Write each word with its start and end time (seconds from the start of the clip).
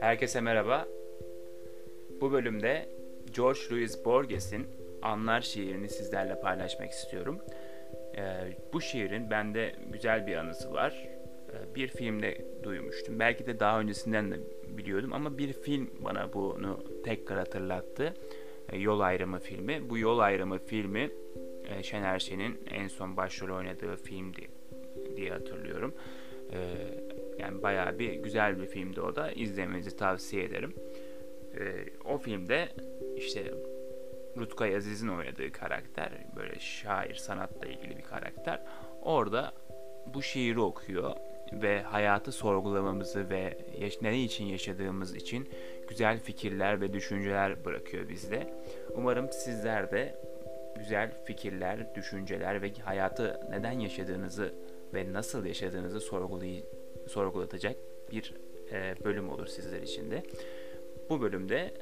Herkese 0.00 0.40
merhaba. 0.40 0.88
Bu 2.20 2.32
bölümde 2.32 2.88
George 3.36 3.60
Louis 3.70 4.04
Borges'in 4.04 4.66
Anlar 5.02 5.40
şiirini 5.40 5.88
sizlerle 5.88 6.40
paylaşmak 6.40 6.90
istiyorum. 6.90 7.38
Ee, 8.16 8.22
bu 8.72 8.80
şiirin 8.80 9.30
bende 9.30 9.72
güzel 9.92 10.26
bir 10.26 10.36
anısı 10.36 10.72
var. 10.72 11.08
Ee, 11.52 11.74
bir 11.74 11.88
filmde 11.88 12.46
duymuştum. 12.62 13.18
Belki 13.18 13.46
de 13.46 13.60
daha 13.60 13.80
öncesinden 13.80 14.30
de 14.30 14.36
biliyordum 14.68 15.12
ama 15.12 15.38
bir 15.38 15.52
film 15.52 15.90
bana 16.04 16.32
bunu 16.32 16.84
tekrar 17.04 17.38
hatırlattı. 17.38 18.14
Ee, 18.72 18.78
Yol 18.78 19.00
Ayrımı 19.00 19.38
filmi. 19.38 19.90
Bu 19.90 19.98
Yol 19.98 20.18
Ayrımı 20.18 20.58
filmi 20.58 21.10
e, 21.64 21.82
Şener 21.82 22.18
Şen'in 22.18 22.60
en 22.70 22.88
son 22.88 23.16
başrol 23.16 23.56
oynadığı 23.56 23.96
filmdi 23.96 24.59
diye 25.20 25.30
hatırlıyorum. 25.30 25.94
Ee, 26.52 26.58
yani 27.38 27.62
bayağı 27.62 27.98
bir 27.98 28.12
güzel 28.12 28.60
bir 28.60 28.66
filmdi 28.66 29.00
o 29.00 29.16
da. 29.16 29.32
İzlemenizi 29.32 29.96
tavsiye 29.96 30.44
ederim. 30.44 30.74
Ee, 31.58 31.84
o 32.04 32.18
filmde 32.18 32.68
işte 33.16 33.54
Rutkay 34.36 34.76
Aziz'in 34.76 35.08
oynadığı 35.08 35.52
karakter 35.52 36.12
böyle 36.36 36.60
şair 36.60 37.14
sanatla 37.14 37.66
ilgili 37.68 37.96
bir 37.96 38.02
karakter. 38.02 38.62
Orada 39.02 39.52
bu 40.06 40.22
şiiri 40.22 40.60
okuyor 40.60 41.12
ve 41.52 41.82
hayatı 41.82 42.32
sorgulamamızı 42.32 43.30
ve 43.30 43.58
yaş- 43.78 44.02
ne 44.02 44.22
için 44.22 44.44
yaşadığımız 44.44 45.14
için 45.14 45.48
güzel 45.88 46.18
fikirler 46.20 46.80
ve 46.80 46.92
düşünceler 46.92 47.64
bırakıyor 47.64 48.08
bizde. 48.08 48.54
Umarım 48.94 49.32
sizler 49.32 49.90
de 49.90 50.14
güzel 50.78 51.12
fikirler, 51.24 51.94
düşünceler 51.94 52.62
ve 52.62 52.72
hayatı 52.84 53.40
neden 53.50 53.78
yaşadığınızı 53.80 54.54
ve 54.94 55.12
nasıl 55.12 55.44
yaşadığınızı 55.44 56.00
sorgulay 56.00 56.64
sorgulatacak 57.08 57.76
bir 58.12 58.34
e, 58.72 58.94
bölüm 59.04 59.30
olur 59.30 59.46
sizler 59.46 59.82
için 59.82 60.10
de. 60.10 60.22
Bu 61.10 61.20
bölümde 61.20 61.74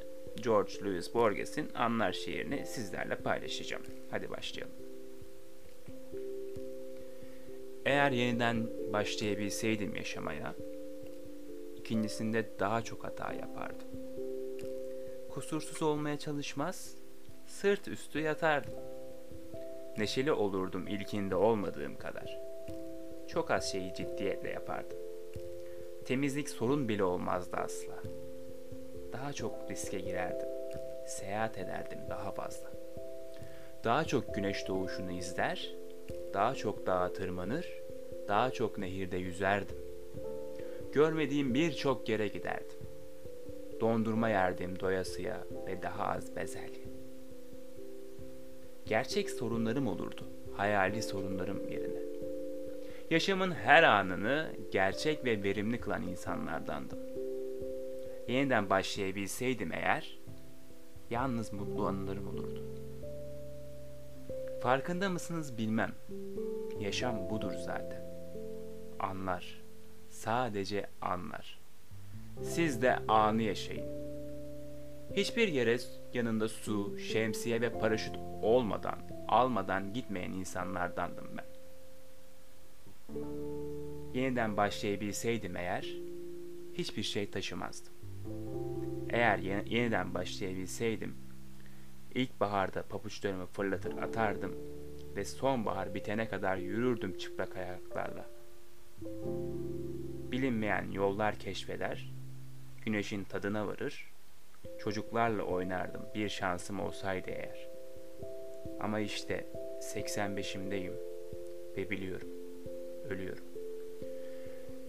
George 0.42 0.72
Louis 0.84 1.14
Borges'in 1.14 1.68
Anlar 1.74 2.12
şiirini 2.12 2.66
sizlerle 2.66 3.16
paylaşacağım. 3.16 3.82
Hadi 4.10 4.30
başlayalım. 4.30 4.74
Eğer 7.86 8.10
yeniden 8.10 8.66
başlayabilseydim 8.92 9.96
yaşamaya, 9.96 10.54
ikincisinde 11.76 12.46
daha 12.58 12.82
çok 12.82 13.04
hata 13.04 13.32
yapardım. 13.32 13.88
Kusursuz 15.30 15.82
olmaya 15.82 16.18
çalışmaz, 16.18 16.96
sırt 17.46 17.88
üstü 17.88 18.18
yatardım. 18.20 18.74
Neşeli 19.98 20.32
olurdum 20.32 20.86
ilkinde 20.86 21.34
olmadığım 21.34 21.98
kadar. 21.98 22.47
Çok 23.28 23.50
az 23.50 23.72
şeyi 23.72 23.94
ciddiyetle 23.94 24.50
yapardım. 24.50 24.98
Temizlik 26.04 26.48
sorun 26.48 26.88
bile 26.88 27.04
olmazdı 27.04 27.56
asla. 27.56 28.02
Daha 29.12 29.32
çok 29.32 29.70
riske 29.70 29.98
girerdim. 29.98 30.48
Seyahat 31.06 31.58
ederdim 31.58 31.98
daha 32.10 32.30
fazla. 32.30 32.70
Daha 33.84 34.04
çok 34.04 34.34
güneş 34.34 34.68
doğuşunu 34.68 35.12
izler, 35.12 35.74
daha 36.34 36.54
çok 36.54 36.86
dağa 36.86 37.12
tırmanır, 37.12 37.82
daha 38.28 38.50
çok 38.50 38.78
nehirde 38.78 39.16
yüzerdim. 39.16 39.76
Görmediğim 40.92 41.54
birçok 41.54 42.08
yere 42.08 42.28
giderdim. 42.28 42.78
Dondurma 43.80 44.28
yerdim 44.28 44.80
doyasıya 44.80 45.44
ve 45.66 45.82
daha 45.82 46.04
az 46.04 46.36
bezelye. 46.36 46.84
Gerçek 48.86 49.30
sorunlarım 49.30 49.86
olurdu, 49.86 50.24
hayali 50.56 51.02
sorunlarım 51.02 51.68
yerine. 51.68 52.07
Yaşamın 53.10 53.52
her 53.52 53.82
anını 53.82 54.52
gerçek 54.72 55.24
ve 55.24 55.42
verimli 55.42 55.80
kılan 55.80 56.02
insanlardandım. 56.02 56.98
Yeniden 58.28 58.70
başlayabilseydim 58.70 59.72
eğer, 59.72 60.18
yalnız 61.10 61.52
mutlu 61.52 61.86
anılarım 61.86 62.28
olurdu. 62.28 62.64
Farkında 64.62 65.08
mısınız 65.08 65.58
bilmem. 65.58 65.92
Yaşam 66.80 67.30
budur 67.30 67.52
zaten. 67.52 68.02
Anlar. 68.98 69.62
Sadece 70.08 70.86
anlar. 71.00 71.60
Siz 72.42 72.82
de 72.82 72.96
anı 73.08 73.42
yaşayın. 73.42 73.88
Hiçbir 75.12 75.48
yere 75.48 75.76
yanında 76.14 76.48
su, 76.48 76.98
şemsiye 76.98 77.60
ve 77.60 77.78
paraşüt 77.78 78.16
olmadan, 78.42 78.98
almadan 79.28 79.92
gitmeyen 79.92 80.32
insanlardandım 80.32 81.26
ben. 81.36 81.57
Yeniden 84.14 84.56
başlayabilseydim 84.56 85.56
eğer, 85.56 85.94
hiçbir 86.74 87.02
şey 87.02 87.30
taşımazdım. 87.30 87.92
Eğer 89.10 89.38
yeniden 89.66 90.14
başlayabilseydim, 90.14 91.14
ilkbaharda 92.14 92.82
papuçlarımı 92.82 93.46
fırlatır 93.46 93.98
atardım 93.98 94.54
ve 95.16 95.24
sonbahar 95.24 95.94
bitene 95.94 96.28
kadar 96.28 96.56
yürürdüm 96.56 97.18
çıplak 97.18 97.56
ayaklarla. 97.56 98.26
Bilinmeyen 100.32 100.90
yollar 100.90 101.38
keşfeder, 101.38 102.14
güneşin 102.84 103.24
tadına 103.24 103.66
varır, 103.66 104.12
çocuklarla 104.78 105.42
oynardım 105.42 106.02
bir 106.14 106.28
şansım 106.28 106.80
olsaydı 106.80 107.30
eğer. 107.30 107.68
Ama 108.80 109.00
işte 109.00 109.46
85'imdeyim 109.80 110.94
ve 111.76 111.90
biliyorum, 111.90 112.37
ölüyorum. 113.10 113.44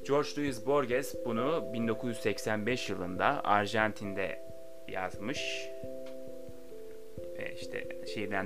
George 0.08 0.30
Louis 0.38 0.66
Borges 0.66 1.16
bunu 1.26 1.70
1985 1.74 2.90
yılında 2.90 3.44
Arjantin'de 3.44 4.40
yazmış. 4.88 5.70
Ve 7.38 7.56
işte 7.56 7.88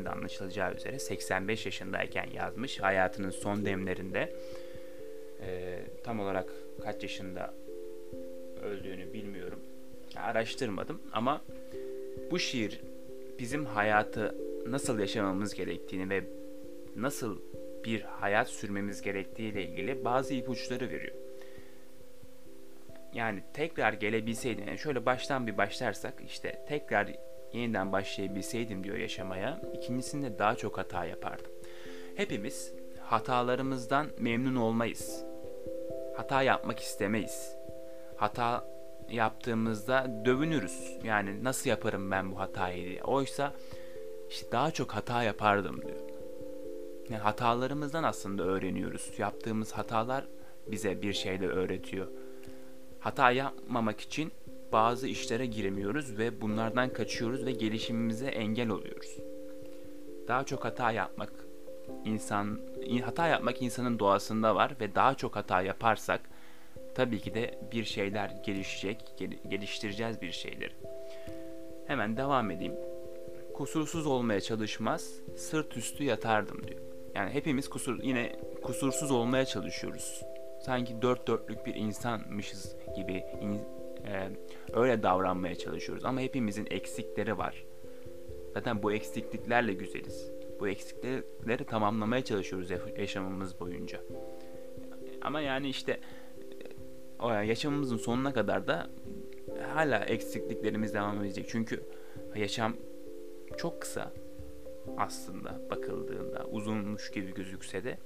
de 0.06 0.10
anlaşılacağı 0.10 0.74
üzere 0.74 1.00
85 1.00 1.66
yaşındayken 1.66 2.28
yazmış. 2.34 2.80
Hayatının 2.80 3.30
son 3.30 3.66
demlerinde 3.66 4.34
e, 5.42 5.80
tam 6.04 6.20
olarak 6.20 6.54
kaç 6.84 7.04
yaşında 7.04 7.54
öldüğünü 8.64 9.14
bilmiyorum. 9.14 9.60
Araştırmadım 10.16 11.02
ama 11.14 11.42
bu 12.32 12.40
şiir 12.40 12.82
bizim 13.40 13.66
hayatı 13.66 14.36
nasıl 14.68 15.00
yaşamamız 15.00 15.54
gerektiğini 15.54 16.10
ve 16.10 16.24
nasıl 16.96 17.40
bir 17.86 18.02
hayat 18.02 18.50
sürmemiz 18.50 19.02
gerektiği 19.02 19.52
ile 19.52 19.64
ilgili 19.64 20.06
bazı 20.06 20.34
ipuçları 20.34 20.90
veriyor 20.90 21.16
yani 23.14 23.44
tekrar 23.54 23.94
gelebilseydim 23.94 24.68
yani 24.68 24.78
şöyle 24.78 25.06
baştan 25.06 25.48
bir 25.48 25.58
başlarsak 25.58 26.14
işte 26.28 26.66
tekrar 26.68 27.08
yeniden 27.54 27.92
başlayabilseydim 27.92 28.84
diyor 28.84 28.98
yaşamaya 28.98 29.62
ikincisinde 29.74 30.40
daha 30.40 30.56
çok 30.56 30.78
hata 30.78 31.06
yapardım. 31.06 31.52
Hepimiz 32.16 32.74
hatalarımızdan 33.02 34.08
memnun 34.18 34.56
olmayız. 34.56 35.26
Hata 36.18 36.42
yapmak 36.42 36.80
istemeyiz. 36.80 37.56
Hata 38.16 38.66
yaptığımızda 39.10 40.22
dövünürüz. 40.26 40.98
Yani 41.04 41.44
nasıl 41.44 41.70
yaparım 41.70 42.12
ben 42.12 42.32
bu 42.32 42.40
hatayı 42.40 42.86
diye. 42.90 43.04
Oysa 43.04 43.54
işte 44.30 44.52
daha 44.52 44.72
çok 44.72 44.92
hata 44.92 45.24
yapardım 45.24 45.82
diyor. 45.82 45.93
Yani 47.10 47.22
hatalarımızdan 47.22 48.04
aslında 48.04 48.44
öğreniyoruz. 48.44 49.12
Yaptığımız 49.18 49.72
hatalar 49.72 50.28
bize 50.68 51.02
bir 51.02 51.14
şeyler 51.14 51.50
öğretiyor 51.50 52.08
hata 53.04 53.32
yapmamak 53.32 54.00
için 54.00 54.32
bazı 54.72 55.08
işlere 55.08 55.46
giremiyoruz 55.46 56.18
ve 56.18 56.42
bunlardan 56.42 56.94
kaçıyoruz 56.94 57.46
ve 57.46 57.52
gelişimimize 57.52 58.28
engel 58.28 58.70
oluyoruz. 58.70 59.18
Daha 60.28 60.44
çok 60.44 60.66
hata 60.66 60.92
yapmak 60.92 61.34
insan 62.06 62.60
hata 63.06 63.28
yapmak 63.28 63.62
insanın 63.62 64.00
doğasında 64.00 64.56
var 64.56 64.76
ve 64.80 64.96
daha 64.96 65.16
çok 65.16 65.36
hata 65.36 65.62
yaparsak 65.62 66.22
tabii 66.96 67.20
ki 67.20 67.34
de 67.34 67.60
bir 67.72 67.84
şeyler 67.84 68.30
gelişecek, 68.46 68.98
geliştireceğiz 69.50 70.22
bir 70.22 70.32
şeyleri. 70.32 70.74
Hemen 71.88 72.18
devam 72.18 72.52
edeyim. 72.52 72.76
Kusursuz 73.54 74.08
olmaya 74.08 74.42
çalışmaz, 74.42 75.14
sırt 75.38 75.78
üstü 75.78 76.04
yatardım 76.04 76.68
diyor. 76.68 76.93
Yani 77.16 77.30
hepimiz 77.30 77.70
kusur 77.70 78.04
yine 78.04 78.36
kusursuz 78.62 79.12
olmaya 79.12 79.46
çalışıyoruz 79.46 80.24
sanki 80.66 81.02
dört 81.02 81.28
dörtlük 81.28 81.66
bir 81.66 81.76
insanmışız 81.76 82.76
gibi 82.96 83.14
e, 83.14 84.30
öyle 84.74 85.04
davranmaya 85.04 85.56
çalışıyoruz. 85.56 86.06
Ama 86.06 86.22
hepimizin 86.22 86.68
eksikleri 86.72 87.38
var. 87.38 87.66
Zaten 88.54 88.84
bu 88.84 88.92
eksikliklerle 88.92 89.74
güzeliz. 89.74 90.32
Bu 90.60 90.68
eksiklikleri 90.68 91.66
tamamlamaya 91.66 92.24
çalışıyoruz 92.24 92.70
yaşamımız 92.98 93.60
boyunca. 93.60 94.02
Ama 95.22 95.42
yani 95.42 95.70
işte 95.70 96.00
yaşamımızın 97.24 97.98
sonuna 97.98 98.34
kadar 98.34 98.68
da 98.68 98.90
hala 99.74 100.06
eksikliklerimiz 100.06 100.94
devam 100.94 101.24
edecek. 101.24 101.46
Çünkü 101.50 101.84
yaşam 102.36 102.76
çok 103.58 103.82
kısa 103.82 104.14
aslında 104.98 105.70
bakıldığında 105.70 106.46
uzunmuş 106.46 107.12
gibi 107.12 107.34
gözükse 107.34 107.84
de 107.84 107.98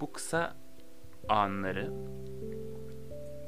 bu 0.00 0.12
kısa 0.12 0.56
anları 1.28 1.92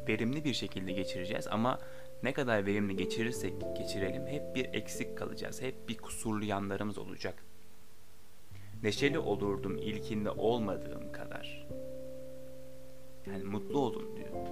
verimli 0.08 0.44
bir 0.44 0.54
şekilde 0.54 0.92
geçireceğiz 0.92 1.48
ama 1.50 1.78
ne 2.22 2.32
kadar 2.32 2.66
verimli 2.66 2.96
geçirirsek 2.96 3.54
geçirelim 3.76 4.26
hep 4.26 4.54
bir 4.54 4.75
eksik 4.75 5.19
kalacağız. 5.19 5.62
Hep 5.62 5.88
bir 5.88 5.98
kusurlu 5.98 6.44
yanlarımız 6.44 6.98
olacak. 6.98 7.44
Neşeli 8.82 9.19
olurdum 9.19 9.76
ilkinde 9.76 10.31
olmadığım 10.31 11.12
kadar. 11.12 11.66
Yani 13.26 13.44
mutlu 13.44 13.78
olun 13.78 14.16
diyor. 14.16 14.46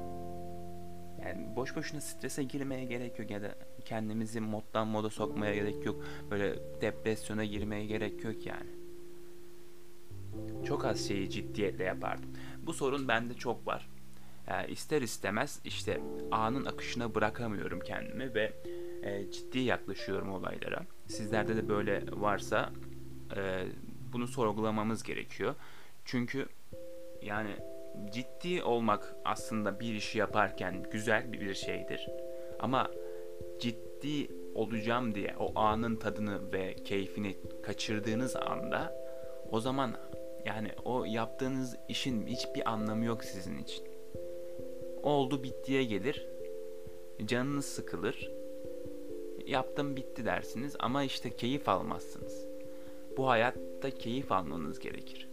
Yani 1.24 1.56
boş 1.56 1.76
boşuna 1.76 2.00
strese 2.00 2.42
girmeye 2.42 2.84
gerek 2.84 3.18
yok 3.18 3.30
ya 3.30 3.42
da 3.42 3.54
kendimizi 3.84 4.40
moddan 4.40 4.88
moda 4.88 5.10
sokmaya 5.10 5.54
gerek 5.54 5.86
yok. 5.86 6.04
Böyle 6.30 6.58
depresyona 6.80 7.44
girmeye 7.44 7.86
gerek 7.86 8.24
yok 8.24 8.46
yani. 8.46 8.70
Çok 10.66 10.84
az 10.84 11.08
şeyi 11.08 11.30
ciddiyetle 11.30 11.84
yapardım. 11.84 12.30
Bu 12.66 12.72
sorun 12.72 13.08
bende 13.08 13.34
çok 13.34 13.66
var. 13.66 13.88
Yani 14.48 14.70
ister 14.70 15.02
istemez 15.02 15.60
işte 15.64 16.00
anın 16.30 16.64
akışına 16.64 17.14
bırakamıyorum 17.14 17.80
kendimi 17.80 18.34
ve 18.34 18.52
e, 19.02 19.30
ciddi 19.30 19.58
yaklaşıyorum 19.58 20.32
olaylara. 20.32 20.86
Sizlerde 21.06 21.56
de 21.56 21.68
böyle 21.68 22.04
varsa 22.12 22.72
e, 23.36 23.64
bunu 24.12 24.26
sorgulamamız 24.28 25.02
gerekiyor. 25.02 25.54
Çünkü 26.04 26.46
yani 27.22 27.56
ciddi 28.10 28.62
olmak 28.62 29.16
aslında 29.24 29.80
bir 29.80 29.94
işi 29.94 30.18
yaparken 30.18 30.82
güzel 30.82 31.32
bir 31.32 31.54
şeydir. 31.54 32.08
Ama 32.60 32.90
ciddi 33.58 34.28
olacağım 34.54 35.14
diye 35.14 35.34
o 35.38 35.60
anın 35.60 35.96
tadını 35.96 36.52
ve 36.52 36.74
keyfini 36.74 37.36
kaçırdığınız 37.62 38.36
anda 38.36 39.02
o 39.50 39.60
zaman 39.60 39.96
yani 40.44 40.68
o 40.84 41.04
yaptığınız 41.04 41.76
işin 41.88 42.26
hiçbir 42.26 42.70
anlamı 42.70 43.04
yok 43.04 43.24
sizin 43.24 43.58
için. 43.58 43.84
Oldu 45.02 45.42
bittiye 45.42 45.84
gelir. 45.84 46.26
Canınız 47.24 47.64
sıkılır. 47.64 48.32
Yaptım 49.46 49.96
bitti 49.96 50.24
dersiniz 50.24 50.76
ama 50.78 51.04
işte 51.04 51.30
keyif 51.30 51.68
almazsınız. 51.68 52.46
Bu 53.16 53.28
hayatta 53.28 53.90
keyif 53.90 54.32
almanız 54.32 54.78
gerekir. 54.78 55.31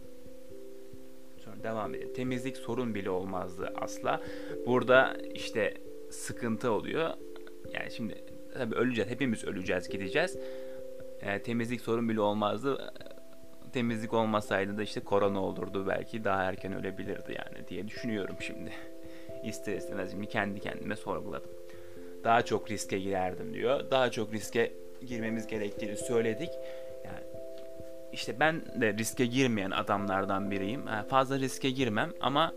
Devam 1.62 1.94
edelim. 1.94 2.12
Temizlik 2.12 2.56
sorun 2.56 2.94
bile 2.94 3.10
olmazdı 3.10 3.72
asla. 3.76 4.20
Burada 4.66 5.16
işte 5.34 5.74
sıkıntı 6.10 6.70
oluyor. 6.70 7.10
Yani 7.72 7.90
şimdi 7.90 8.14
tabii 8.54 8.74
öleceğiz. 8.74 9.10
Hepimiz 9.10 9.44
öleceğiz, 9.44 9.88
gideceğiz. 9.88 10.38
Yani 11.26 11.42
temizlik 11.42 11.80
sorun 11.80 12.08
bile 12.08 12.20
olmazdı. 12.20 12.92
Temizlik 13.72 14.14
olmasaydı 14.14 14.78
da 14.78 14.82
işte 14.82 15.00
korona 15.00 15.42
olurdu 15.44 15.86
belki 15.88 16.24
daha 16.24 16.42
erken 16.42 16.72
ölebilirdi 16.72 17.36
yani 17.38 17.68
diye 17.68 17.88
düşünüyorum 17.88 18.36
şimdi. 18.40 18.70
İster 19.44 19.76
istemez 19.76 20.10
şimdi 20.10 20.26
kendi 20.26 20.60
kendime 20.60 20.96
sorguladım. 20.96 21.50
Daha 22.24 22.42
çok 22.42 22.70
riske 22.70 22.98
girerdim 22.98 23.54
diyor. 23.54 23.90
Daha 23.90 24.10
çok 24.10 24.32
riske 24.32 24.72
girmemiz 25.06 25.46
gerektiğini 25.46 25.96
söyledik. 25.96 26.50
İşte 28.12 28.40
ben 28.40 28.62
de 28.80 28.94
riske 28.94 29.26
girmeyen 29.26 29.70
adamlardan 29.70 30.50
biriyim. 30.50 30.82
Fazla 31.08 31.38
riske 31.38 31.70
girmem 31.70 32.12
ama 32.20 32.54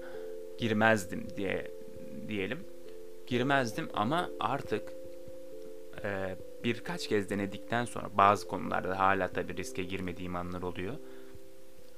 girmezdim 0.58 1.28
diye 1.38 1.72
diyelim. 2.28 2.60
Girmezdim 3.28 3.90
ama 3.94 4.30
artık 4.40 4.94
e, 6.04 6.36
birkaç 6.64 7.08
kez 7.08 7.30
denedikten 7.30 7.86
sonra 7.86 8.10
bazı 8.18 8.48
konularda 8.48 9.00
hala 9.00 9.28
tabii 9.28 9.58
riske 9.58 9.84
girmediğim 9.84 10.36
anlar 10.36 10.62
oluyor. 10.62 10.96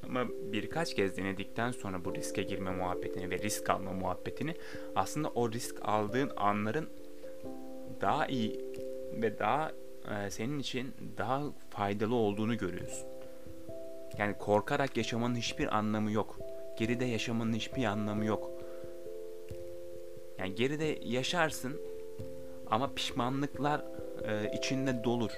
Ama 0.10 0.26
birkaç 0.52 0.96
kez 0.96 1.18
denedikten 1.18 1.72
sonra 1.72 2.06
bu 2.06 2.16
riske 2.16 2.44
girme 2.44 2.72
muhabbetini 2.72 3.30
ve 3.30 3.40
risk 3.40 3.70
alma 3.70 3.94
muhabbetini 3.94 4.56
aslında 4.96 5.30
o 5.30 5.52
risk 5.52 5.76
aldığın 5.82 6.32
anların 6.38 6.90
daha 8.02 8.28
iyi 8.28 8.66
ve 9.22 9.40
daha 9.40 9.72
e, 10.12 10.30
senin 10.32 10.60
için 10.60 10.94
daha 11.18 11.44
faydalı 11.70 12.16
olduğunu 12.16 12.58
görüyorsun. 12.58 13.15
Yani 14.18 14.38
korkarak 14.38 14.98
yaşamanın 14.98 15.36
hiçbir 15.36 15.78
anlamı 15.78 16.12
yok. 16.12 16.40
Geride 16.78 17.06
yaşamanın 17.06 17.54
hiçbir 17.54 17.84
anlamı 17.84 18.26
yok. 18.26 18.52
Yani 20.40 20.56
geride 20.56 21.00
yaşarsın 21.04 21.82
ama 22.68 22.94
pişmanlıklar 22.94 23.86
e, 24.24 24.58
içinde 24.58 25.04
dolur. 25.04 25.32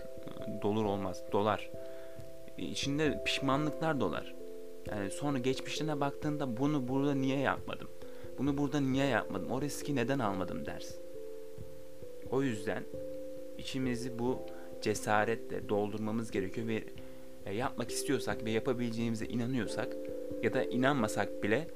Dolur 0.62 0.86
olmaz, 0.86 1.24
dolar. 1.32 1.72
İçinde 2.58 3.24
pişmanlıklar 3.24 4.00
dolar. 4.00 4.36
Yani 4.92 5.12
sonra 5.12 5.38
geçmişine 5.38 6.00
baktığında 6.00 6.58
bunu 6.58 6.88
burada 6.88 7.16
niye 7.16 7.40
yapmadım? 7.40 7.88
Bunu 8.38 8.58
burada 8.58 8.80
niye 8.80 9.06
yapmadım? 9.06 9.52
O 9.52 9.62
riski 9.62 9.96
neden 9.96 10.20
almadım 10.20 10.66
dersin. 10.66 10.98
O 12.32 12.42
yüzden 12.42 12.84
içimizi 13.58 14.20
bu 14.20 14.40
cesaretle 14.82 15.70
doldurmamız 15.70 16.32
gerekiyor 16.32 16.68
ve 16.68 16.84
yapmak 17.54 17.92
istiyorsak 17.92 18.46
ve 18.46 18.52
yapabileceğimize 18.52 19.26
inanıyorsak 19.26 19.96
ya 20.44 20.54
da 20.54 20.64
inanmasak 20.64 21.44
bile 21.44 21.68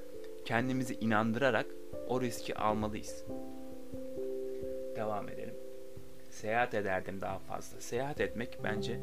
kendimizi 0.45 0.95
inandırarak 0.95 1.65
o 2.07 2.21
riski 2.21 2.55
almalıyız. 2.55 3.25
Devam 4.95 5.29
edelim. 5.29 5.55
Seyahat 6.29 6.73
ederdim 6.73 7.21
daha 7.21 7.39
fazla. 7.39 7.81
Seyahat 7.81 8.21
etmek 8.21 8.57
bence 8.63 8.99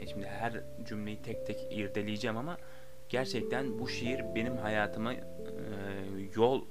e, 0.00 0.06
şimdi 0.06 0.26
her 0.26 0.52
cümleyi 0.84 1.22
tek 1.22 1.46
tek 1.46 1.72
irdeleyeceğim 1.72 2.36
ama 2.36 2.58
gerçekten 3.08 3.78
bu 3.78 3.88
şiir 3.88 4.24
benim 4.34 4.56
hayatıma 4.56 5.12
e, 5.14 5.20
yol 6.36 6.64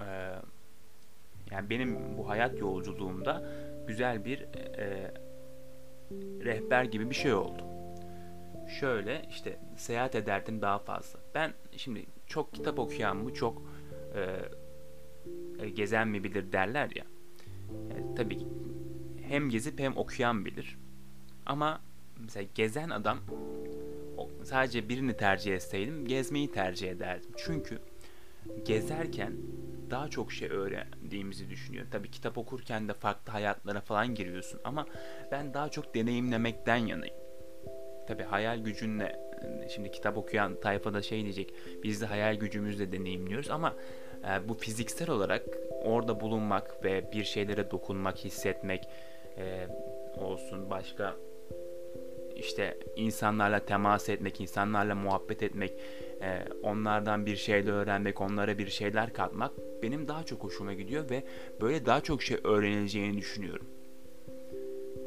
e, 0.00 0.06
yani 1.50 1.70
benim 1.70 2.18
bu 2.18 2.28
hayat 2.28 2.58
yolculuğumda 2.58 3.42
güzel 3.86 4.24
bir 4.24 4.40
e, 4.78 5.10
rehber 6.44 6.84
gibi 6.84 7.10
bir 7.10 7.14
şey 7.14 7.34
oldu. 7.34 7.73
Şöyle 8.68 9.22
işte 9.30 9.58
seyahat 9.76 10.14
ederdim 10.14 10.62
daha 10.62 10.78
fazla. 10.78 11.20
Ben 11.34 11.52
şimdi 11.76 12.06
çok 12.26 12.52
kitap 12.54 12.78
okuyan 12.78 13.16
mı 13.16 13.34
çok 13.34 13.62
e, 15.60 15.68
gezen 15.68 16.08
mi 16.08 16.24
bilir 16.24 16.52
derler 16.52 16.90
ya. 16.96 17.04
Yani 17.90 18.14
tabii 18.16 18.38
hem 19.28 19.50
gezip 19.50 19.80
hem 19.80 19.96
okuyan 19.96 20.44
bilir. 20.44 20.78
Ama 21.46 21.80
mesela 22.18 22.46
gezen 22.54 22.90
adam 22.90 23.18
sadece 24.44 24.88
birini 24.88 25.16
tercih 25.16 25.54
etseydim 25.54 26.06
gezmeyi 26.08 26.52
tercih 26.52 26.90
ederdim. 26.90 27.30
Çünkü 27.36 27.78
gezerken 28.64 29.32
daha 29.90 30.08
çok 30.08 30.32
şey 30.32 30.48
öğrendiğimizi 30.48 31.50
düşünüyorum. 31.50 31.90
Tabii 31.92 32.10
kitap 32.10 32.38
okurken 32.38 32.88
de 32.88 32.94
farklı 32.94 33.32
hayatlara 33.32 33.80
falan 33.80 34.14
giriyorsun 34.14 34.60
ama 34.64 34.86
ben 35.30 35.54
daha 35.54 35.68
çok 35.68 35.94
deneyimlemekten 35.94 36.76
yanayım. 36.76 37.23
Tabii 38.06 38.22
hayal 38.22 38.58
gücünle 38.58 39.24
şimdi 39.68 39.90
kitap 39.90 40.16
okuyan 40.16 40.56
tayfada 40.60 41.02
şey 41.02 41.22
diyecek 41.22 41.54
biz 41.82 42.00
de 42.00 42.06
hayal 42.06 42.34
gücümüzle 42.34 42.92
deneyimliyoruz 42.92 43.50
ama 43.50 43.74
e, 44.24 44.48
bu 44.48 44.54
fiziksel 44.54 45.10
olarak 45.10 45.42
orada 45.84 46.20
bulunmak 46.20 46.84
ve 46.84 47.12
bir 47.12 47.24
şeylere 47.24 47.70
dokunmak, 47.70 48.18
hissetmek 48.18 48.88
e, 49.38 49.66
olsun 50.16 50.70
başka 50.70 51.14
işte 52.36 52.78
insanlarla 52.96 53.60
temas 53.60 54.08
etmek, 54.08 54.40
insanlarla 54.40 54.94
muhabbet 54.94 55.42
etmek, 55.42 55.72
e, 56.22 56.44
onlardan 56.62 57.26
bir 57.26 57.36
şeyler 57.36 57.72
öğrenmek, 57.72 58.20
onlara 58.20 58.58
bir 58.58 58.66
şeyler 58.66 59.12
katmak 59.12 59.52
benim 59.82 60.08
daha 60.08 60.24
çok 60.24 60.44
hoşuma 60.44 60.72
gidiyor 60.72 61.10
ve 61.10 61.22
böyle 61.60 61.86
daha 61.86 62.00
çok 62.00 62.22
şey 62.22 62.38
öğrenileceğini 62.44 63.18
düşünüyorum. 63.18 63.66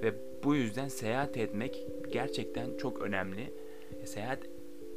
Ve 0.03 0.13
bu 0.43 0.55
yüzden 0.55 0.87
seyahat 0.87 1.37
etmek 1.37 1.87
gerçekten 2.11 2.77
çok 2.77 3.01
önemli. 3.01 3.53
E, 4.01 4.05
seyahat 4.05 4.39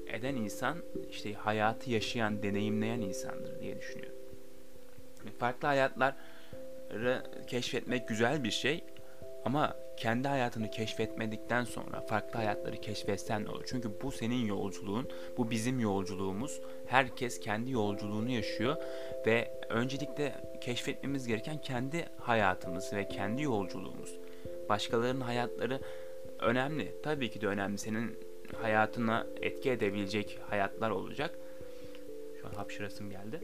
eden 0.07 0.37
insan 0.37 0.79
işte 1.11 1.33
hayatı 1.33 1.91
yaşayan, 1.91 2.43
deneyimleyen 2.43 3.01
insandır 3.01 3.61
diye 3.61 3.79
düşünüyorum. 3.79 4.19
Farklı 5.39 5.69
hayatları 5.69 7.23
keşfetmek 7.47 8.09
güzel 8.09 8.45
bir 8.45 8.51
şey 8.51 8.85
ama 9.45 9.77
kendi 9.97 10.29
hayatını 10.29 10.71
keşfetmedikten 10.71 11.65
sonra 11.65 12.01
farklı 12.01 12.39
hayatları 12.39 12.77
keşfetsen 12.81 13.45
ne 13.45 13.51
olur? 13.51 13.65
Çünkü 13.67 13.91
bu 14.03 14.13
senin 14.13 14.47
yolculuğun, 14.47 15.09
bu 15.37 15.51
bizim 15.51 15.81
yolculuğumuz. 15.81 16.61
Herkes 16.87 17.41
kendi 17.41 17.71
yolculuğunu 17.71 18.31
yaşıyor 18.31 18.77
ve 19.27 19.51
öncelikle 19.69 20.35
keşfetmemiz 20.61 21.27
gereken 21.27 21.61
kendi 21.61 22.09
hayatımız 22.19 22.93
ve 22.93 23.09
kendi 23.09 23.43
yolculuğumuz. 23.43 24.19
Başkalarının 24.69 25.21
hayatları 25.21 25.81
önemli. 26.43 26.95
Tabii 27.03 27.31
ki 27.31 27.41
de 27.41 27.47
önemli. 27.47 27.79
Senin 27.79 28.19
hayatına 28.57 29.27
etki 29.41 29.71
edebilecek 29.71 30.39
hayatlar 30.49 30.91
olacak. 30.91 31.39
Şu 32.41 32.49
an 32.49 32.53
hapşırasım 32.53 33.11
geldi. 33.11 33.41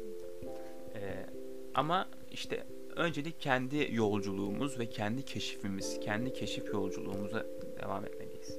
Ee, 0.94 1.26
ama 1.74 2.08
işte 2.30 2.62
öncelik 2.96 3.40
kendi 3.40 3.88
yolculuğumuz 3.92 4.78
ve 4.78 4.86
kendi 4.86 5.24
keşifimiz, 5.24 6.00
kendi 6.00 6.32
keşif 6.32 6.72
yolculuğumuza 6.72 7.46
devam 7.82 8.04
etmeliyiz. 8.04 8.58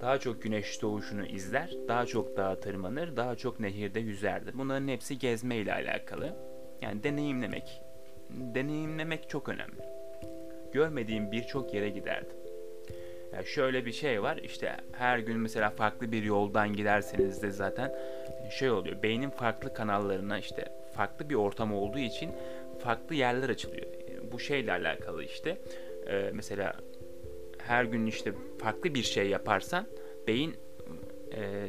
daha 0.00 0.18
çok 0.18 0.42
güneş 0.42 0.82
doğuşunu 0.82 1.26
izler, 1.26 1.74
daha 1.88 2.06
çok 2.06 2.36
dağa 2.36 2.60
tırmanır, 2.60 3.16
daha 3.16 3.36
çok 3.36 3.60
nehirde 3.60 4.00
yüzerdi. 4.00 4.50
Bunların 4.54 4.88
hepsi 4.88 5.18
gezme 5.18 5.56
ile 5.56 5.72
alakalı. 5.72 6.36
Yani 6.82 7.02
deneyimlemek. 7.02 7.82
Deneyimlemek 8.30 9.28
çok 9.28 9.48
önemli. 9.48 9.82
Görmediğim 10.72 11.32
birçok 11.32 11.74
yere 11.74 11.90
giderdim. 11.90 12.36
Yani 13.32 13.46
şöyle 13.46 13.86
bir 13.86 13.92
şey 13.92 14.22
var 14.22 14.36
işte 14.42 14.76
her 14.92 15.18
gün 15.18 15.38
mesela 15.38 15.70
farklı 15.70 16.12
bir 16.12 16.22
yoldan 16.22 16.72
giderseniz 16.72 17.42
de 17.42 17.50
zaten 17.50 17.94
şey 18.50 18.70
oluyor. 18.70 19.02
Beynin 19.02 19.30
farklı 19.30 19.74
kanallarına 19.74 20.38
işte 20.38 20.64
farklı 20.94 21.30
bir 21.30 21.34
ortam 21.34 21.74
olduğu 21.74 21.98
için 21.98 22.30
farklı 22.78 23.14
yerler 23.14 23.48
açılıyor. 23.48 23.86
Bu 24.32 24.40
şeyle 24.40 24.72
alakalı 24.72 25.24
işte 25.24 25.58
e, 26.06 26.30
mesela 26.34 26.74
her 27.58 27.84
gün 27.84 28.06
işte 28.06 28.32
farklı 28.58 28.94
bir 28.94 29.02
şey 29.02 29.28
yaparsan 29.28 29.86
beyin 30.26 30.54
e, 31.34 31.66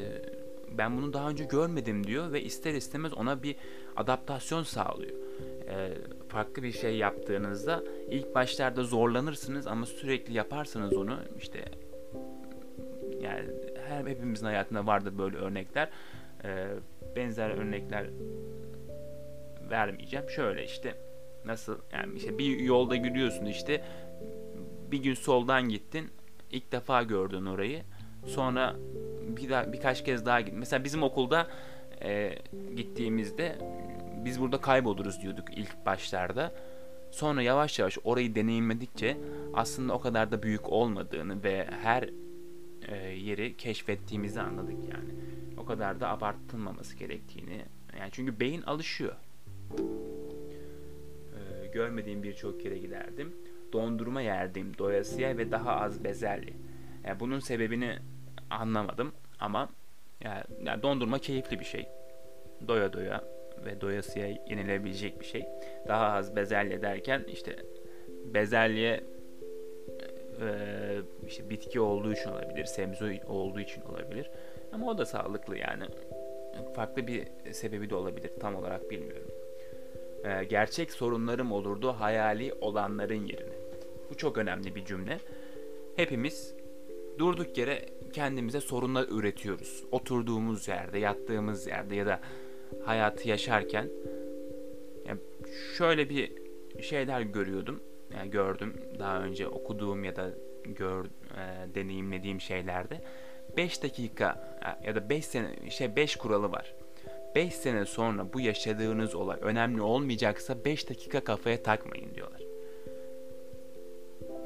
ben 0.78 0.96
bunu 0.96 1.12
daha 1.12 1.30
önce 1.30 1.44
görmedim 1.44 2.06
diyor 2.06 2.32
ve 2.32 2.42
ister 2.42 2.74
istemez 2.74 3.14
ona 3.14 3.42
bir 3.42 3.56
adaptasyon 3.96 4.62
sağlıyor. 4.62 5.16
E, 5.68 5.88
farklı 6.32 6.62
bir 6.62 6.72
şey 6.72 6.96
yaptığınızda 6.96 7.82
ilk 8.10 8.34
başlarda 8.34 8.84
zorlanırsınız 8.84 9.66
ama 9.66 9.86
sürekli 9.86 10.34
yaparsanız 10.34 10.96
onu 10.96 11.18
işte 11.38 11.64
yani 13.20 13.48
her 13.86 14.06
hepimizin 14.06 14.46
hayatında 14.46 14.86
vardır 14.86 15.18
böyle 15.18 15.36
örnekler. 15.36 15.88
E, 16.44 16.68
benzer 17.16 17.50
örnekler 17.50 18.06
vermeyeceğim. 19.70 20.30
Şöyle 20.30 20.64
işte 20.64 20.94
nasıl 21.44 21.78
yani 21.92 22.16
işte 22.16 22.38
bir 22.38 22.58
yolda 22.58 22.96
gidiyorsun 22.96 23.44
işte 23.46 23.84
bir 24.90 25.02
gün 25.02 25.14
soldan 25.14 25.68
gittin 25.68 26.10
ilk 26.50 26.72
defa 26.72 27.02
gördün 27.02 27.46
orayı 27.46 27.82
sonra 28.26 28.76
bir 29.36 29.50
daha 29.50 29.72
birkaç 29.72 30.04
kez 30.04 30.26
daha 30.26 30.40
gittin. 30.40 30.58
Mesela 30.58 30.84
bizim 30.84 31.02
okulda 31.02 31.46
e, 32.02 32.38
gittiğimizde 32.76 33.58
biz 34.24 34.40
burada 34.40 34.60
kayboluruz 34.60 35.22
diyorduk 35.22 35.44
ilk 35.56 35.86
başlarda. 35.86 36.52
Sonra 37.10 37.42
yavaş 37.42 37.78
yavaş 37.78 37.98
orayı 38.04 38.34
deneyimledikçe 38.34 39.16
aslında 39.54 39.92
o 39.92 40.00
kadar 40.00 40.30
da 40.30 40.42
büyük 40.42 40.68
olmadığını 40.68 41.42
ve 41.44 41.66
her 41.82 42.08
e, 42.88 42.96
yeri 42.96 43.56
keşfettiğimizi 43.56 44.40
anladık 44.40 44.76
yani. 44.92 45.10
O 45.58 45.64
kadar 45.64 46.00
da 46.00 46.08
abartılmaması 46.08 46.96
gerektiğini. 46.96 47.64
Yani 47.98 48.10
çünkü 48.12 48.40
beyin 48.40 48.62
alışıyor. 48.62 49.14
E, 51.32 51.66
görmediğim 51.66 52.22
birçok 52.22 52.64
yere 52.64 52.78
giderdim. 52.78 53.32
Dondurma 53.72 54.20
yerdim 54.20 54.78
doyasıya 54.78 55.38
ve 55.38 55.50
daha 55.50 55.76
az 55.76 56.04
bezelye. 56.04 56.54
Yani 57.04 57.20
bunun 57.20 57.38
sebebini 57.38 57.98
anlamadım 58.50 59.12
ama 59.40 59.68
yani, 60.20 60.44
yani 60.64 60.82
dondurma 60.82 61.18
keyifli 61.18 61.60
bir 61.60 61.64
şey. 61.64 61.88
Doya 62.68 62.92
doya 62.92 63.24
ve 63.64 63.80
doyasıya 63.80 64.26
yenilebilecek 64.26 65.20
bir 65.20 65.24
şey. 65.24 65.44
Daha 65.88 66.06
az 66.06 66.36
bezelye 66.36 66.82
derken 66.82 67.24
işte 67.28 67.56
bezelye 68.24 69.00
e, 70.40 70.48
işte 71.26 71.50
bitki 71.50 71.80
olduğu 71.80 72.12
için 72.12 72.30
olabilir, 72.30 72.64
sebze 72.64 73.20
olduğu 73.26 73.60
için 73.60 73.82
olabilir. 73.82 74.30
Ama 74.72 74.86
o 74.86 74.98
da 74.98 75.06
sağlıklı 75.06 75.58
yani. 75.58 75.84
Farklı 76.74 77.06
bir 77.06 77.24
sebebi 77.52 77.90
de 77.90 77.94
olabilir. 77.94 78.30
Tam 78.40 78.54
olarak 78.54 78.90
bilmiyorum. 78.90 79.30
E, 80.24 80.44
gerçek 80.44 80.92
sorunlarım 80.92 81.52
olurdu 81.52 81.92
hayali 81.92 82.52
olanların 82.60 83.26
yerine. 83.26 83.54
Bu 84.10 84.16
çok 84.16 84.38
önemli 84.38 84.74
bir 84.74 84.84
cümle. 84.84 85.18
Hepimiz 85.96 86.54
durduk 87.18 87.58
yere 87.58 87.86
kendimize 88.12 88.60
sorunlar 88.60 89.06
üretiyoruz. 89.08 89.84
Oturduğumuz 89.92 90.68
yerde, 90.68 90.98
yattığımız 90.98 91.66
yerde 91.66 91.96
ya 91.96 92.06
da 92.06 92.20
hayatı 92.84 93.28
yaşarken 93.28 93.88
yani 95.06 95.20
şöyle 95.76 96.08
bir 96.10 96.32
şeyler 96.82 97.20
görüyordum. 97.20 97.80
Yani 98.14 98.30
gördüm 98.30 98.74
daha 98.98 99.22
önce 99.22 99.48
okuduğum 99.48 100.04
ya 100.04 100.16
da 100.16 100.30
gör, 100.64 101.04
e, 101.04 101.74
deneyimlediğim 101.74 102.40
şeylerde 102.40 103.00
5 103.56 103.82
dakika 103.82 104.58
ya 104.84 104.94
da 104.94 105.08
5 105.08 105.24
sene 105.24 105.70
şey 105.70 105.96
5 105.96 106.16
kuralı 106.16 106.52
var. 106.52 106.74
5 107.34 107.54
sene 107.54 107.86
sonra 107.86 108.32
bu 108.32 108.40
yaşadığınız 108.40 109.14
olay 109.14 109.38
önemli 109.40 109.82
olmayacaksa 109.82 110.64
5 110.64 110.90
dakika 110.90 111.24
kafaya 111.24 111.62
takmayın 111.62 112.14
diyorlar. 112.14 112.51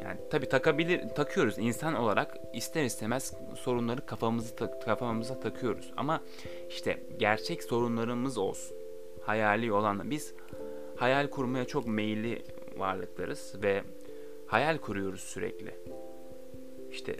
Yani 0.07 0.21
tabii 0.31 0.49
takabilir 0.49 1.09
takıyoruz 1.09 1.59
insan 1.59 1.95
olarak 1.95 2.37
ister 2.53 2.85
istemez 2.85 3.35
sorunları 3.57 4.07
kafamızı 4.07 4.57
kafamıza 4.85 5.41
takıyoruz 5.41 5.93
ama 5.97 6.21
işte 6.69 7.03
gerçek 7.19 7.63
sorunlarımız 7.63 8.39
olsun. 8.39 8.77
Hayali 9.23 9.73
olan 9.73 10.11
biz 10.11 10.35
hayal 10.97 11.31
kurmaya 11.31 11.65
çok 11.65 11.87
meyilli 11.87 12.43
varlıklarız 12.77 13.55
ve 13.63 13.83
hayal 14.47 14.79
kuruyoruz 14.79 15.21
sürekli. 15.21 15.75
İşte 16.91 17.17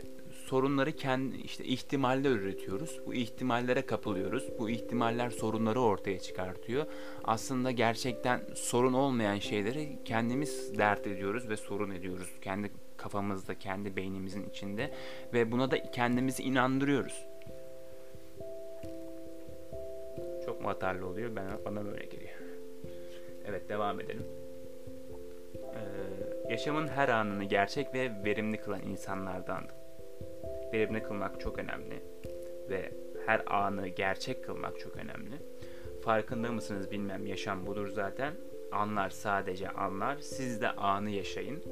sorunları 0.47 0.91
kendi 0.91 1.37
işte 1.37 1.63
ihtimaller 1.63 2.31
üretiyoruz. 2.31 2.99
Bu 3.05 3.13
ihtimallere 3.13 3.81
kapılıyoruz. 3.81 4.49
Bu 4.59 4.69
ihtimaller 4.69 5.29
sorunları 5.29 5.81
ortaya 5.81 6.19
çıkartıyor. 6.19 6.85
Aslında 7.23 7.71
gerçekten 7.71 8.41
sorun 8.55 8.93
olmayan 8.93 9.39
şeyleri 9.39 9.99
kendimiz 10.05 10.77
dert 10.77 11.07
ediyoruz 11.07 11.49
ve 11.49 11.57
sorun 11.57 11.91
ediyoruz. 11.91 12.29
Kendi 12.41 12.71
kafamızda, 12.97 13.55
kendi 13.55 13.95
beynimizin 13.95 14.49
içinde 14.49 14.91
ve 15.33 15.51
buna 15.51 15.71
da 15.71 15.91
kendimizi 15.91 16.43
inandırıyoruz. 16.43 17.25
Çok 20.45 20.61
mu 20.61 20.69
atarlı 20.69 21.07
oluyor? 21.07 21.35
Ben 21.35 21.45
bana 21.65 21.85
böyle 21.85 22.05
geliyor. 22.05 22.39
Evet 23.45 23.69
devam 23.69 23.99
edelim. 23.99 24.25
Ee, 25.55 26.51
yaşamın 26.51 26.87
her 26.87 27.09
anını 27.09 27.43
gerçek 27.43 27.93
ve 27.93 28.11
verimli 28.25 28.57
kılan 28.57 28.81
insanlardandım 28.81 29.76
verimli 30.73 31.03
kılmak 31.03 31.39
çok 31.39 31.59
önemli 31.59 32.01
ve 32.69 32.91
her 33.25 33.43
anı 33.47 33.87
gerçek 33.87 34.43
kılmak 34.43 34.79
çok 34.79 34.95
önemli. 34.95 35.35
Farkında 36.03 36.51
mısınız 36.51 36.91
bilmem 36.91 37.25
yaşam 37.25 37.65
budur 37.65 37.87
zaten. 37.87 38.33
Anlar 38.71 39.09
sadece 39.09 39.69
anlar. 39.69 40.17
Siz 40.17 40.61
de 40.61 40.71
anı 40.71 41.09
yaşayın. 41.09 41.63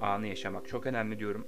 Anı 0.00 0.26
yaşamak 0.26 0.68
çok 0.68 0.86
önemli 0.86 1.18
diyorum. 1.18 1.46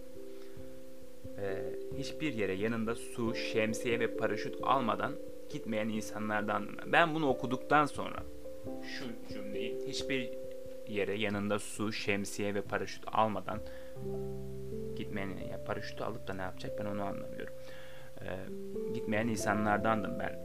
Ee, 1.38 1.72
hiçbir 1.98 2.32
yere 2.32 2.52
yanında 2.52 2.94
su, 2.94 3.34
şemsiye 3.34 4.00
ve 4.00 4.16
paraşüt 4.16 4.56
almadan 4.62 5.12
gitmeyen 5.50 5.88
insanlardan 5.88 6.68
ben 6.86 7.14
bunu 7.14 7.28
okuduktan 7.28 7.86
sonra 7.86 8.22
şu 8.82 9.04
cümleyi 9.34 9.78
hiçbir 9.86 10.30
yere 10.88 11.18
yanında 11.18 11.58
su, 11.58 11.92
şemsiye 11.92 12.54
ve 12.54 12.62
paraşüt 12.62 13.04
almadan 13.12 13.60
gitmeyen 14.96 15.28
ya 15.50 15.64
paraşütü 15.64 16.04
alıp 16.04 16.28
da 16.28 16.34
ne 16.34 16.42
yapacak 16.42 16.78
ben 16.78 16.84
onu 16.84 17.02
anlamıyorum. 17.02 17.54
Ee, 18.20 18.36
gitmeyen 18.94 19.28
insanlardandım 19.28 20.18
ben. 20.18 20.38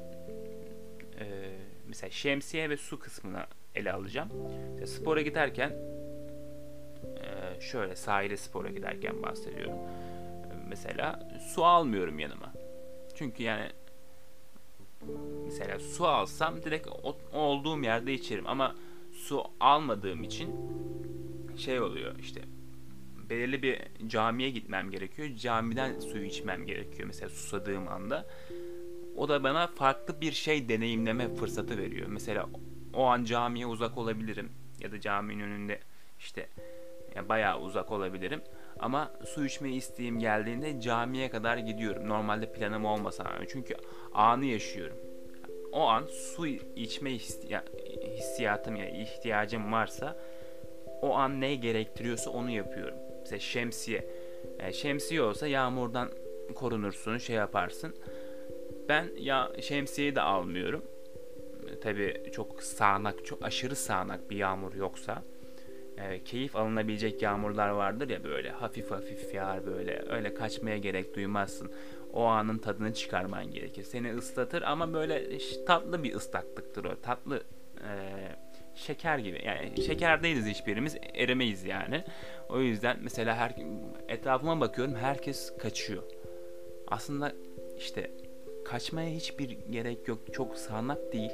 Ee, 1.20 1.52
mesela 1.88 2.12
şemsiye 2.12 2.70
ve 2.70 2.78
su 2.78 3.00
kısmını 3.00 3.46
ele 3.76 3.92
alacağım. 3.92 4.30
İşte 4.74 4.88
spora 4.88 5.22
giderken 5.22 5.70
e, 7.04 7.62
şöyle 7.62 7.96
sahile 7.96 8.38
spora 8.38 8.70
giderken 8.70 9.24
bahsediyorum. 9.24 9.78
Mesela 10.70 11.30
su 11.40 11.66
almıyorum 11.66 12.20
yanıma. 12.20 12.54
Çünkü 13.16 13.44
yani 13.44 13.70
mesela 15.46 15.80
su 15.80 16.08
alsam 16.08 16.64
direkt 16.64 16.88
olduğum 17.34 17.84
yerde 17.84 18.14
içerim 18.14 18.48
ama 18.48 18.76
su 19.12 19.44
almadığım 19.60 20.24
için 20.24 20.56
şey 21.58 21.82
oluyor 21.82 22.20
işte 22.20 22.42
belirli 23.30 23.64
bir 23.64 23.82
camiye 24.08 24.50
gitmem 24.50 24.92
gerekiyor. 24.92 25.30
Camiden 25.36 26.00
suyu 26.00 26.26
içmem 26.26 26.66
gerekiyor 26.66 27.08
mesela 27.08 27.30
susadığım 27.30 27.88
anda. 27.88 28.26
O 29.16 29.30
da 29.30 29.44
bana 29.44 29.68
farklı 29.68 30.22
bir 30.22 30.32
şey 30.32 30.70
deneyimleme 30.70 31.36
fırsatı 31.36 31.78
veriyor. 31.78 32.08
Mesela 32.08 32.50
o 32.94 33.04
an 33.04 33.24
camiye 33.24 33.66
uzak 33.66 33.98
olabilirim 33.98 34.52
ya 34.80 34.92
da 34.92 35.00
caminin 35.00 35.44
önünde 35.44 35.80
işte 36.20 36.50
yani 37.16 37.30
bayağı 37.30 37.60
uzak 37.60 37.92
olabilirim. 37.92 38.42
Ama 38.80 39.12
su 39.26 39.46
içme 39.46 39.72
isteğim 39.72 40.20
geldiğinde 40.20 40.82
camiye 40.82 41.30
kadar 41.30 41.58
gidiyorum. 41.58 42.10
Normalde 42.10 42.52
planım 42.52 42.86
olmasa 42.86 43.32
çünkü 43.50 43.76
anı 44.14 44.46
yaşıyorum. 44.46 44.98
O 45.72 45.88
an 45.88 46.06
su 46.06 46.48
içme 46.48 47.12
hissiyatım 48.18 48.76
ya 48.76 48.90
ihtiyacım 48.90 49.72
varsa 49.72 50.18
o 51.02 51.16
an 51.16 51.42
ne 51.42 51.56
gerektiriyorsa 51.56 52.30
onu 52.30 52.50
yapıyorum. 52.50 52.98
Mesela 53.26 53.40
şemsiye. 53.40 54.08
Yani 54.60 54.74
şemsiye 54.74 55.22
olsa 55.22 55.48
yağmurdan 55.48 56.10
korunursun, 56.56 57.18
şey 57.18 57.36
yaparsın. 57.36 57.96
Ben 58.90 59.10
ya 59.18 59.52
şemsiyeyi 59.62 60.16
de 60.16 60.22
almıyorum. 60.22 60.84
Tabi 61.82 62.24
çok 62.32 62.64
sağanak, 62.64 63.26
çok 63.26 63.46
aşırı 63.46 63.76
sağanak 63.76 64.30
bir 64.30 64.36
yağmur 64.36 64.74
yoksa. 64.74 65.24
E, 65.98 66.24
keyif 66.24 66.56
alınabilecek 66.56 67.22
yağmurlar 67.22 67.70
vardır 67.70 68.10
ya 68.10 68.24
böyle 68.24 68.50
hafif 68.50 68.92
hafif 68.92 69.34
yağar 69.34 69.66
böyle 69.66 70.04
öyle 70.10 70.34
kaçmaya 70.34 70.78
gerek 70.78 71.16
duymazsın. 71.16 71.72
o 72.14 72.24
anın 72.24 72.58
tadını 72.58 72.94
çıkarman 72.94 73.52
gerekir. 73.52 73.84
Seni 73.84 74.16
ıslatır 74.16 74.62
ama 74.62 74.94
böyle 74.94 75.38
tatlı 75.68 76.04
bir 76.04 76.16
ıslaklıktır 76.16 76.86
o. 76.86 77.02
Tatlı 77.02 77.44
e, 77.78 77.92
şeker 78.76 79.18
gibi. 79.18 79.42
Yani 79.46 79.84
şeker 79.86 80.24
değiliz 80.24 80.46
hiçbirimiz. 80.46 80.98
Eremeyiz 81.14 81.64
yani. 81.64 82.04
O 82.50 82.60
yüzden 82.60 82.98
mesela 83.02 83.36
her 83.36 83.56
etrafıma 84.08 84.62
bakıyorum 84.62 84.96
herkes 84.96 85.58
kaçıyor. 85.58 86.04
Aslında 86.88 87.34
işte 87.78 88.12
kaçmaya 88.66 89.10
hiçbir 89.10 89.50
gerek 89.50 90.08
yok. 90.08 90.34
Çok 90.34 90.58
sağanak 90.58 91.14
değil. 91.14 91.32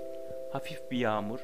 Hafif 0.53 0.91
bir 0.91 0.97
yağmur. 0.97 1.39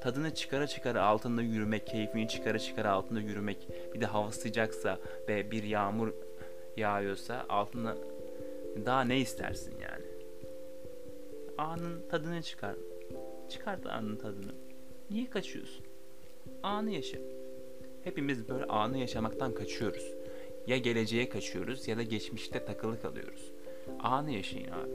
Tadını 0.00 0.34
çıkara 0.34 0.66
çıkara 0.66 1.02
altında 1.02 1.42
yürümek, 1.42 1.86
keyfini 1.86 2.28
çıkara 2.28 2.58
çıkara 2.58 2.92
altında 2.92 3.20
yürümek. 3.20 3.68
Bir 3.94 4.00
de 4.00 4.06
hava 4.06 4.30
sıcaksa 4.30 4.98
ve 5.28 5.50
bir 5.50 5.62
yağmur 5.62 6.12
yağıyorsa 6.76 7.46
altında 7.48 7.96
daha 8.86 9.04
ne 9.04 9.18
istersin 9.18 9.74
yani? 9.80 10.04
Anın 11.58 12.08
tadını 12.08 12.42
çıkar. 12.42 12.74
Çıkart 13.48 13.86
anın 13.86 14.16
tadını. 14.16 14.65
Niye 15.10 15.30
kaçıyorsun? 15.30 15.86
Anı 16.62 16.90
yaşa. 16.90 17.18
Hepimiz 18.04 18.48
böyle 18.48 18.64
anı 18.64 18.98
yaşamaktan 18.98 19.54
kaçıyoruz. 19.54 20.14
Ya 20.66 20.78
geleceğe 20.78 21.28
kaçıyoruz 21.28 21.88
ya 21.88 21.96
da 21.96 22.02
geçmişte 22.02 22.64
takılı 22.64 23.02
kalıyoruz. 23.02 23.52
Anı 24.00 24.30
yaşayın 24.30 24.70
abi. 24.70 24.90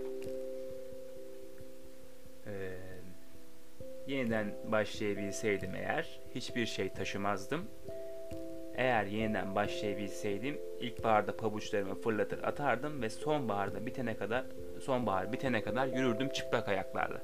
Ee, 2.48 2.72
yeniden 4.08 4.56
başlayabilseydim 4.72 5.75
eğer 5.75 6.20
hiçbir 6.36 6.65
şey 6.65 6.89
taşımazdım. 6.89 7.65
Eğer 8.75 9.06
yeniden 9.06 9.56
başlayabilseydim 9.56 10.60
ilkbaharda 10.80 11.38
pabuçlarımı 11.38 11.96
fırlatır 11.96 12.44
atardım 12.44 13.01
ve 13.01 13.10
sonbaharda 13.10 13.86
bitene 13.86 14.18
kadar 14.18 14.46
sonbahar 14.82 15.34
bitene 15.34 15.63
kadar 15.63 15.88
yürürdüm 15.88 16.30
çıplak 16.30 16.68
ayaklarla. 16.68 17.22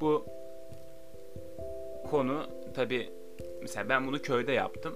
Bu 0.00 0.26
konu 2.10 2.46
tabi 2.74 3.10
mesela 3.62 3.88
ben 3.88 4.06
bunu 4.06 4.22
köyde 4.22 4.52
yaptım. 4.52 4.94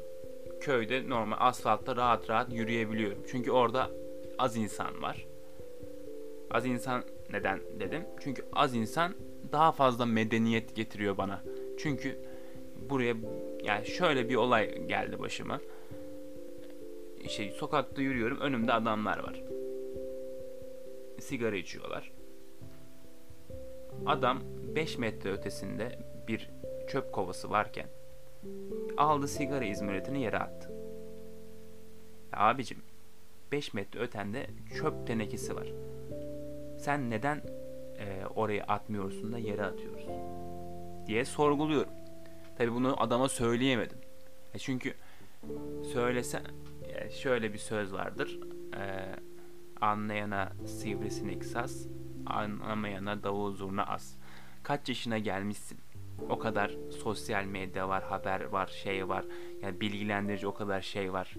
Köyde 0.61 1.09
normal 1.09 1.37
asfaltta 1.41 1.97
rahat 1.97 2.31
rahat 2.31 2.53
yürüyebiliyorum. 2.53 3.19
Çünkü 3.31 3.51
orada 3.51 3.91
az 4.39 4.57
insan 4.57 5.03
var. 5.03 5.27
Az 6.51 6.67
insan 6.67 7.03
neden 7.31 7.61
dedim? 7.81 8.05
Çünkü 8.21 8.45
az 8.53 8.75
insan 8.75 9.15
daha 9.53 9.73
fazla 9.73 10.07
medeniyet 10.07 10.77
getiriyor 10.77 11.17
bana. 11.17 11.43
Çünkü 11.79 12.19
buraya 12.91 13.15
yani 13.65 13.87
şöyle 13.87 14.29
bir 14.29 14.35
olay 14.35 14.87
geldi 14.87 15.19
başıma. 15.19 15.61
İşte 17.25 17.51
sokakta 17.51 18.03
yürüyorum 18.03 18.41
önümde 18.41 18.73
adamlar 18.73 19.19
var. 19.19 19.43
Sigara 21.21 21.57
içiyorlar. 21.57 22.13
Adam 24.07 24.41
5 24.75 24.99
metre 24.99 25.33
ötesinde 25.33 25.99
bir 26.29 26.51
çöp 26.93 27.13
kovası 27.13 27.51
varken 27.51 27.87
aldı 28.97 29.29
sigara 29.29 29.65
izmaritini 29.65 30.23
yere 30.23 30.39
attı. 30.39 30.73
Abicim 32.33 32.79
5 33.53 33.75
metre 33.75 34.01
ötende 34.01 34.47
çöp 34.79 35.07
tenekesi 35.07 35.57
var. 35.57 35.69
Sen 36.79 37.11
neden 37.11 37.37
e, 37.99 38.27
oraya 38.35 38.65
atmıyorsun 38.65 39.33
da 39.33 39.39
yere 39.39 39.65
atıyorsun? 39.65 40.13
Diye 41.07 41.25
sorguluyorum. 41.25 41.93
Tabi 42.59 42.73
bunu 42.75 43.03
adama 43.03 43.29
söyleyemedim. 43.29 43.99
E 44.55 44.59
çünkü 44.59 44.95
söylesen 45.93 46.43
yani 46.99 47.13
şöyle 47.13 47.53
bir 47.53 47.59
söz 47.59 47.93
vardır. 47.93 48.39
E, 48.77 49.15
anlayana 49.81 50.53
sivrisinek 50.67 51.45
saz, 51.45 51.87
anlamayana 52.27 53.23
davul 53.23 53.55
zurna 53.55 53.87
az. 53.87 54.17
Kaç 54.63 54.89
yaşına 54.89 55.19
gelmişsin? 55.19 55.79
O 56.31 56.39
kadar 56.39 56.77
sosyal 57.03 57.45
medya 57.45 57.89
var, 57.89 58.03
haber 58.03 58.45
var, 58.45 58.67
şey 58.67 59.09
var. 59.09 59.25
Yani 59.63 59.81
bilgilendirici 59.81 60.47
o 60.47 60.55
kadar 60.55 60.81
şey 60.81 61.13
var. 61.13 61.35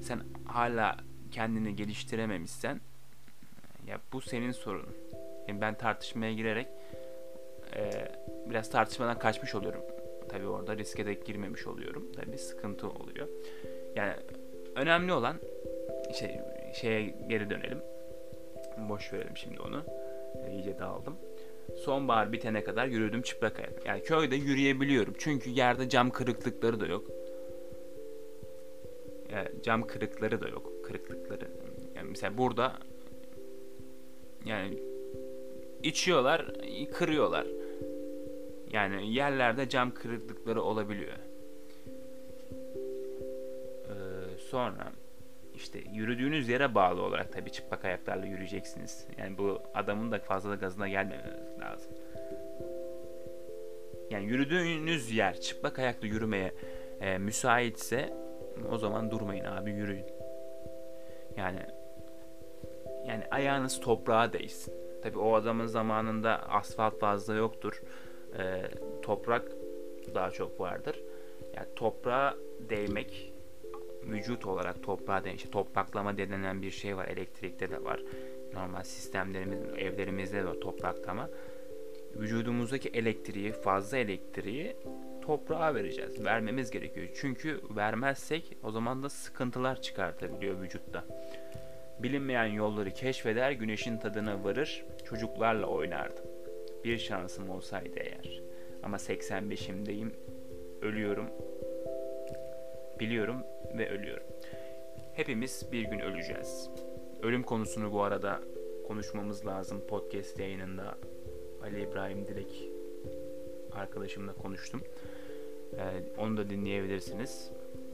Sen 0.00 0.20
hala 0.44 0.96
kendini 1.30 1.76
geliştirememişsen 1.76 2.80
ya 3.86 4.00
bu 4.12 4.20
senin 4.20 4.52
sorunun. 4.52 4.96
Yani 5.48 5.60
ben 5.60 5.74
tartışmaya 5.74 6.32
girerek 6.32 6.66
e, 7.76 7.90
biraz 8.50 8.70
tartışmadan 8.70 9.18
kaçmış 9.18 9.54
oluyorum. 9.54 9.82
Tabi 10.28 10.46
orada 10.46 10.76
riske 10.76 11.06
de 11.06 11.14
girmemiş 11.14 11.66
oluyorum. 11.66 12.12
Tabi 12.12 12.38
sıkıntı 12.38 12.88
oluyor. 12.88 13.28
Yani 13.96 14.12
önemli 14.76 15.12
olan 15.12 15.36
şey 16.18 16.40
şeye 16.74 17.02
geri 17.28 17.50
dönelim. 17.50 17.78
Boş 18.88 19.12
verelim 19.12 19.36
şimdi 19.36 19.60
onu. 19.60 19.84
E, 20.46 20.52
iyice 20.52 20.78
dağıldım. 20.78 21.16
Sonbahar 21.76 22.32
bitene 22.32 22.64
kadar 22.64 22.86
yürüdüm 22.86 23.22
çıplak 23.22 23.58
ayak. 23.58 23.86
Yani 23.86 24.02
köyde 24.02 24.36
yürüyebiliyorum. 24.36 25.14
Çünkü 25.18 25.50
yerde 25.50 25.88
cam 25.88 26.10
kırıklıkları 26.10 26.80
da 26.80 26.86
yok. 26.86 27.10
Yani 29.32 29.48
cam 29.62 29.86
kırıkları 29.86 30.40
da 30.40 30.48
yok. 30.48 30.84
Kırıklıkları. 30.84 31.48
Yani 31.96 32.08
mesela 32.08 32.38
burada 32.38 32.72
yani 34.44 34.78
içiyorlar, 35.82 36.52
kırıyorlar. 36.92 37.46
Yani 38.72 39.14
yerlerde 39.14 39.68
cam 39.68 39.94
kırıklıkları 39.94 40.62
olabiliyor. 40.62 41.12
Ee, 43.86 44.38
sonra 44.38 44.92
işte 45.60 45.78
yürüdüğünüz 45.92 46.48
yere 46.48 46.74
bağlı 46.74 47.02
olarak 47.02 47.32
tabii 47.32 47.52
çıplak 47.52 47.84
ayaklarla 47.84 48.26
yürüyeceksiniz. 48.26 49.06
Yani 49.18 49.38
bu 49.38 49.62
adamın 49.74 50.12
da 50.12 50.18
fazla 50.18 50.50
da 50.50 50.54
gazına 50.54 50.88
gelmemesi 50.88 51.60
lazım. 51.60 51.92
Yani 54.10 54.24
yürüdüğünüz 54.24 55.10
yer 55.10 55.40
çıplak 55.40 55.78
ayakla 55.78 56.06
yürümeye 56.06 56.54
e, 57.00 57.18
müsaitse 57.18 58.12
o 58.70 58.78
zaman 58.78 59.10
durmayın 59.10 59.44
abi 59.44 59.70
yürüyün. 59.70 60.06
Yani 61.36 61.60
yani 63.06 63.24
ayağınız 63.30 63.80
toprağa 63.80 64.32
değsin. 64.32 64.74
Tabi 65.02 65.18
o 65.18 65.34
adamın 65.34 65.66
zamanında 65.66 66.48
asfalt 66.48 67.00
fazla 67.00 67.34
yoktur. 67.34 67.82
E, 68.38 68.62
toprak 69.02 69.52
daha 70.14 70.30
çok 70.30 70.60
vardır. 70.60 71.02
Yani 71.56 71.66
toprağa 71.76 72.34
değmek 72.60 73.29
vücut 74.02 74.46
olarak 74.46 74.82
toprağa 74.82 75.30
işte 75.30 75.50
topraklama 75.50 76.18
denilen 76.18 76.62
bir 76.62 76.70
şey 76.70 76.96
var. 76.96 77.08
Elektrikte 77.08 77.70
de 77.70 77.84
var. 77.84 78.02
Normal 78.54 78.82
sistemlerimiz, 78.82 79.58
evlerimizde 79.78 80.36
de 80.36 80.44
var 80.44 80.54
topraklama. 80.54 81.30
Vücudumuzdaki 82.16 82.88
elektriği, 82.88 83.52
fazla 83.52 83.96
elektriği 83.96 84.76
toprağa 85.22 85.74
vereceğiz. 85.74 86.24
Vermemiz 86.24 86.70
gerekiyor. 86.70 87.08
Çünkü 87.14 87.60
vermezsek 87.76 88.56
o 88.62 88.70
zaman 88.70 89.02
da 89.02 89.08
sıkıntılar 89.08 89.82
çıkartabiliyor 89.82 90.60
vücutta. 90.60 91.04
Bilinmeyen 92.02 92.46
yolları 92.46 92.90
keşfeder, 92.90 93.52
güneşin 93.52 93.98
tadına 93.98 94.44
varır, 94.44 94.84
çocuklarla 95.04 95.66
oynardım. 95.66 96.24
Bir 96.84 96.98
şansım 96.98 97.50
olsaydı 97.50 97.98
eğer. 97.98 98.42
Ama 98.82 98.96
85'imdeyim, 98.96 100.10
ölüyorum. 100.82 101.30
Biliyorum 103.00 103.36
ve 103.78 103.90
ölüyorum. 103.90 104.26
Hepimiz 105.14 105.68
bir 105.72 105.82
gün 105.82 106.00
öleceğiz. 106.00 106.70
Ölüm 107.22 107.42
konusunu 107.42 107.92
bu 107.92 108.02
arada 108.02 108.40
konuşmamız 108.86 109.46
lazım 109.46 109.86
podcast 109.88 110.38
yayınında. 110.38 110.98
Ali 111.62 111.82
İbrahim 111.82 112.26
Dilek 112.26 112.68
arkadaşımla 113.72 114.32
konuştum. 114.32 114.80
Ee, 115.72 115.82
onu 116.18 116.36
da 116.36 116.50
dinleyebilirsiniz. 116.50 117.50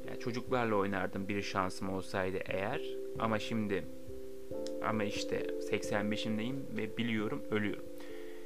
Yani 0.08 0.20
çocuklarla 0.20 0.74
oynardım 0.74 1.28
bir 1.28 1.42
şansım 1.42 1.90
olsaydı 1.90 2.38
eğer. 2.46 2.80
Ama 3.18 3.38
şimdi 3.38 3.84
ama 4.84 5.04
işte 5.04 5.46
85'imdeyim 5.70 6.76
ve 6.76 6.96
biliyorum 6.96 7.42
ölüyorum. 7.50 7.84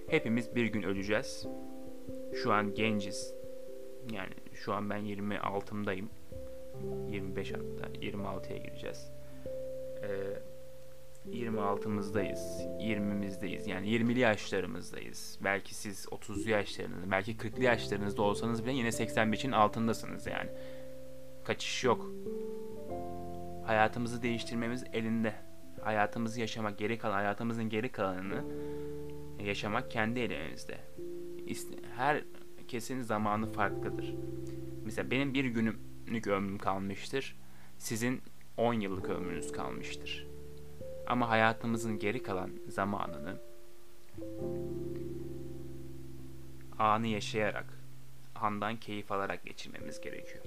Hepimiz 0.06 0.54
bir 0.54 0.66
gün 0.66 0.82
öleceğiz. 0.82 1.46
Şu 2.42 2.52
an 2.52 2.74
genciz. 2.74 3.34
Yani 4.12 4.34
şu 4.54 4.72
an 4.72 4.90
ben 4.90 5.00
26'mdayım. 5.00 6.08
25 7.10 7.52
hatta 7.52 7.98
26'ya 7.98 8.58
gireceğiz. 8.58 9.12
Ee, 10.02 10.42
26'mızdayız. 11.28 12.60
20'mizdeyiz. 12.80 13.68
Yani 13.68 13.88
20'li 13.88 14.18
yaşlarımızdayız. 14.18 15.38
Belki 15.44 15.74
siz 15.74 16.04
30'lu 16.04 16.50
yaşlarınızda, 16.50 17.10
belki 17.10 17.36
40'lı 17.36 17.64
yaşlarınızda 17.64 18.22
olsanız 18.22 18.64
bile 18.64 18.72
yine 18.72 18.88
85'in 18.88 19.52
altındasınız 19.52 20.26
yani. 20.26 20.50
Kaçış 21.44 21.84
yok. 21.84 22.10
Hayatımızı 23.64 24.22
değiştirmemiz 24.22 24.84
elinde. 24.92 25.34
Hayatımızı 25.80 26.40
yaşamak, 26.40 26.78
geri 26.78 26.98
kalan 26.98 27.14
hayatımızın 27.14 27.68
geri 27.68 27.92
kalanını 27.92 28.44
yaşamak 29.44 29.90
kendi 29.90 30.20
elimizde. 30.20 30.78
Herkesin 31.96 33.02
zamanı 33.02 33.52
farklıdır. 33.52 34.14
Mesela 34.84 35.10
benim 35.10 35.34
bir 35.34 35.44
günlük 36.10 36.26
ömrüm 36.26 36.58
kalmıştır. 36.58 37.36
Sizin 37.78 38.22
10 38.56 38.74
yıllık 38.74 39.08
ömrünüz 39.08 39.52
kalmıştır. 39.52 40.26
Ama 41.06 41.28
hayatımızın 41.28 41.98
geri 41.98 42.22
kalan 42.22 42.50
zamanını 42.68 43.36
anı 46.78 47.06
yaşayarak, 47.06 47.66
andan 48.34 48.76
keyif 48.76 49.12
alarak 49.12 49.46
geçirmemiz 49.46 50.00
gerekiyor. 50.00 50.44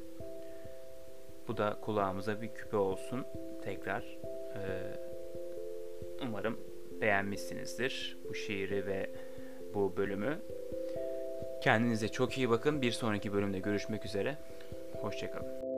Bu 1.48 1.58
da 1.58 1.80
kulağımıza 1.82 2.42
bir 2.42 2.54
küpe 2.54 2.78
olsun. 2.78 3.26
Tekrar 3.64 4.02
e, 4.56 4.94
umarım 6.22 6.60
beğenmişsinizdir 7.02 8.18
bu 8.30 8.36
şiiri 8.36 8.86
ve 8.86 9.10
bu 9.74 9.98
bölümü. 9.98 10.42
Kendinize 11.62 12.08
çok 12.08 12.38
iyi 12.38 12.50
bakın. 12.50 12.82
Bir 12.82 12.92
sonraki 12.92 13.34
bölümde 13.34 13.60
görüşmek 13.60 14.06
üzere. 14.06 14.38
Hoşçakalın. 15.02 15.73